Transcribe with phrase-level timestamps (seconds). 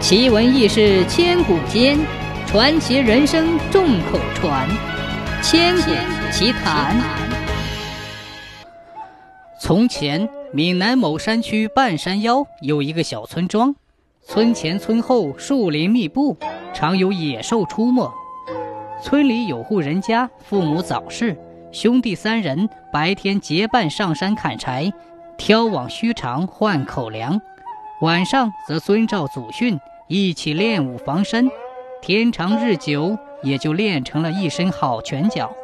[0.00, 1.98] 奇闻异事千古间，
[2.46, 4.66] 传奇人生众口传。
[5.42, 5.90] 千古
[6.32, 6.96] 奇谈。
[9.60, 13.74] 从前，闽南某山区半山腰有一个小村庄，
[14.22, 16.34] 村前村后树林密布，
[16.72, 18.10] 常有野兽出没。
[19.02, 21.36] 村里有户人家，父母早逝，
[21.72, 24.90] 兄弟三人白天结伴上山砍柴，
[25.36, 27.38] 挑网须长换口粮，
[28.00, 29.78] 晚上则遵照祖训
[30.08, 31.50] 一起练武防身。
[32.00, 35.54] 天长日久，也就练成了一身好拳脚。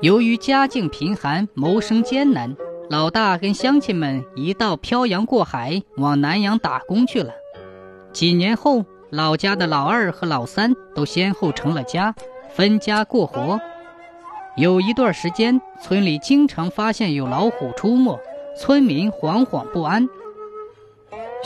[0.00, 2.56] 由于家境贫寒，谋生艰难，
[2.90, 7.32] 老大跟乡亲们一道漂洋过海往南阳打工去了。
[8.12, 12.12] 几年后，老家的老二和老三都先后成了家。
[12.50, 13.60] 分家过活，
[14.56, 18.18] 有一段时间，村里经常发现有老虎出没，
[18.58, 20.08] 村民惶惶不安。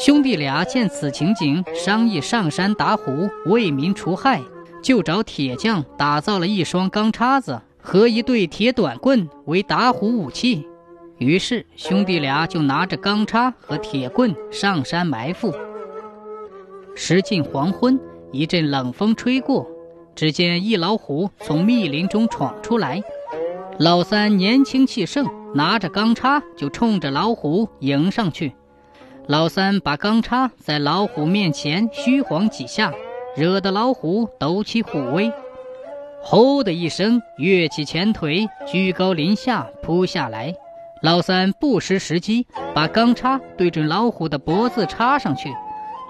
[0.02, 4.40] 兄弟俩见此情景，商议上山打虎，为民除害，
[4.82, 10.66] 就找铁匠打造了一双钢叉子和一对铁短棍为打虎武器。
[11.18, 15.52] 于是，兄弟俩就拿着钢叉和铁棍上山埋伏。
[16.96, 18.00] 时近黄昏，
[18.32, 19.68] 一阵冷风吹过。
[20.14, 23.02] 只见一老虎从密林中闯出来，
[23.78, 28.54] 老三年轻气盛，拿着钢叉就冲着老虎迎上去。
[29.30, 32.92] 老三把钢叉在老虎面前虚晃几下，
[33.36, 35.32] 惹得老虎抖起虎威，
[36.20, 40.52] 吼的一声跃起前腿，居高临下扑下来。
[41.00, 45.48] 老三不失时机，把钢叉对准老虎的脖子插上去，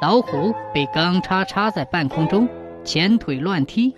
[0.00, 2.48] 老虎被钢叉插在半空中。
[2.84, 3.94] 前腿乱踢，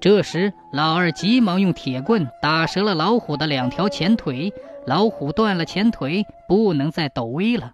[0.00, 4.50] 这时老二急忙用铁棍打折了老虎的两条前腿，
[4.86, 7.72] 老虎断了前腿，不能再抖威了。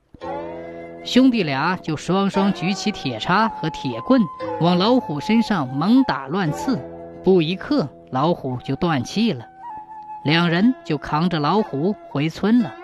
[1.05, 4.23] 兄弟俩就双双举起铁叉和铁棍，
[4.61, 6.79] 往老虎身上猛打乱刺，
[7.23, 9.45] 不一刻，老虎就断气了。
[10.25, 12.75] 两人就扛着老虎回村了。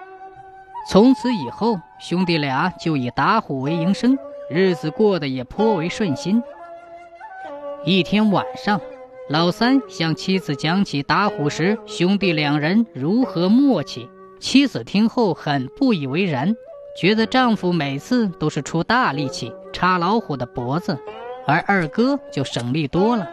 [0.87, 4.19] 从此以后，兄弟俩就以打虎为营生，
[4.51, 6.43] 日子过得也颇为顺心。
[7.87, 8.79] 一天晚上，
[9.31, 14.11] 老三向妻子讲起打虎时兄弟两人如何默契。
[14.39, 16.55] 妻子听后很不以为然，
[16.97, 20.99] 觉得丈夫每次都是出大力气插老虎的脖子，
[21.47, 23.29] 而二哥就省力多了，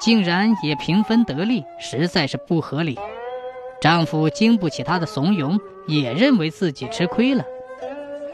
[0.00, 2.98] 竟然也平分得利，实在是不合理。
[3.80, 7.44] 丈夫经不起她的怂恿，也认为自己吃亏了。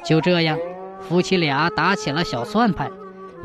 [0.04, 0.58] 就这样，
[1.00, 2.90] 夫妻俩打起了小算盘。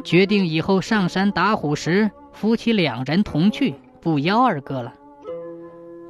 [0.03, 4.94] 决定以后上山打虎时，夫妻两人同去，不邀二哥了。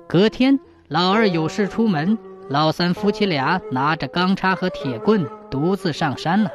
[0.07, 2.17] 隔天，老二有事出门，
[2.49, 6.49] 老三夫妻俩拿着钢叉和铁棍，独自上山了。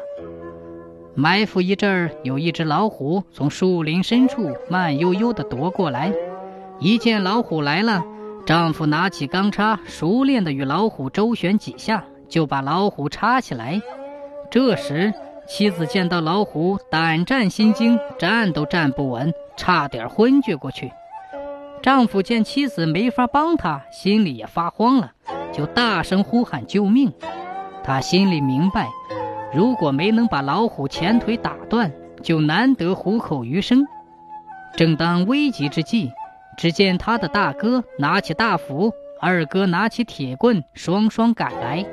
[1.15, 6.13] 埋伏一阵儿，有一只老虎从树林深处慢悠悠地踱过来。
[6.81, 8.05] 一见老虎来了，
[8.45, 13.81] 丈夫拿起钢叉，熟练地与老虎周旋几下，就把老虎插起来。
[14.51, 15.15] 这时，
[15.47, 20.91] 妻子见到老虎，胆战心惊，站都站不稳，差点昏厥过去。
[21.81, 25.13] 丈夫见妻子没法帮他，心里也发慌了，
[25.55, 27.13] 就大声呼喊救命。
[27.85, 28.89] 他心里明白，
[29.55, 31.93] 如果没能把老虎前腿打断，
[32.23, 33.87] 就难得虎口余生。
[34.77, 36.11] 正当危急之际，
[36.57, 41.87] 只见他的大哥拿起大斧，二哥拿起铁棍，双双赶来。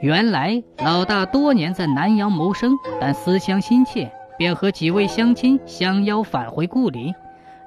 [0.00, 7.12] 原来老大多年在南阳谋生，但思乡心切，便和几位乡亲相邀返回故里。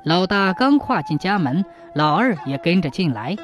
[0.05, 3.35] 老大刚跨进家门，老二也跟着进来。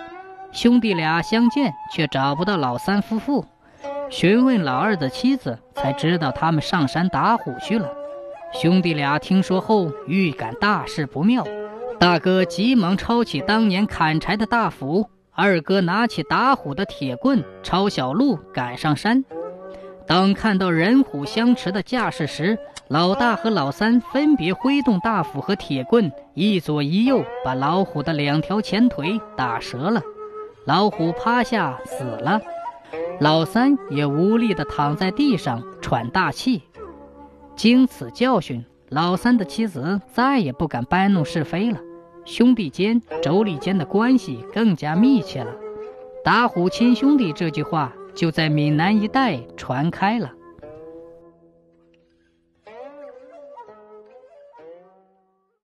[0.51, 3.45] 兄弟俩相见，却找不到老三夫妇。
[4.09, 7.87] 询问老二的妻子，才知道他们上山打虎去了。
[8.51, 11.45] 兄弟俩听说后，预感大事不妙。
[11.99, 15.07] 大哥急忙抄起当年砍柴的大斧。
[15.31, 19.23] 二哥拿起打虎的铁棍，抄小路赶上山。
[20.07, 30.02] 当看到人虎相持的架势时，老大和老三分别挥动大斧和铁棍，一左一右把老虎的两条前腿打折了。
[30.66, 32.41] 老虎趴下死了，
[33.20, 36.64] 老三也无力地躺在地上喘大气。
[37.56, 41.79] 经此教训，老三的妻子再也不敢搬弄是非了。
[42.26, 45.52] 兄弟间、妯娌间的关系更加密切了。
[46.23, 50.32] “打虎亲兄弟”这句话就在闽南一带传开了。